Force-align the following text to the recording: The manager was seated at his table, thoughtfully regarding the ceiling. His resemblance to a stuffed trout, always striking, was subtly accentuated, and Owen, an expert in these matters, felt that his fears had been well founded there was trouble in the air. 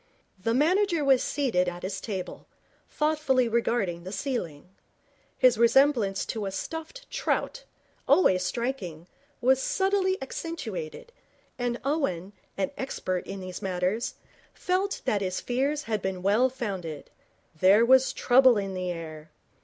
The 0.41 0.55
manager 0.55 1.05
was 1.05 1.21
seated 1.21 1.69
at 1.69 1.83
his 1.83 2.01
table, 2.01 2.47
thoughtfully 2.89 3.47
regarding 3.47 4.03
the 4.03 4.11
ceiling. 4.11 4.67
His 5.37 5.59
resemblance 5.59 6.25
to 6.25 6.47
a 6.47 6.51
stuffed 6.51 7.07
trout, 7.11 7.65
always 8.07 8.41
striking, 8.43 9.05
was 9.41 9.61
subtly 9.61 10.17
accentuated, 10.19 11.11
and 11.59 11.79
Owen, 11.85 12.33
an 12.57 12.71
expert 12.79 13.27
in 13.27 13.41
these 13.41 13.61
matters, 13.61 14.15
felt 14.55 15.01
that 15.05 15.21
his 15.21 15.39
fears 15.39 15.83
had 15.83 16.01
been 16.01 16.23
well 16.23 16.49
founded 16.49 17.11
there 17.59 17.85
was 17.85 18.11
trouble 18.11 18.57
in 18.57 18.73
the 18.73 18.89
air. 18.91 19.29